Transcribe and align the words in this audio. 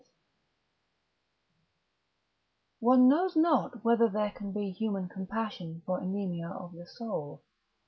XI 0.01 0.07
One 2.79 3.07
knows 3.07 3.35
not 3.35 3.85
whether 3.85 4.09
there 4.09 4.31
can 4.31 4.51
be 4.51 4.71
human 4.71 5.07
compassion 5.07 5.83
for 5.85 5.99
anemia 5.99 6.49
of 6.49 6.73
the 6.73 6.87
soul. 6.87 7.43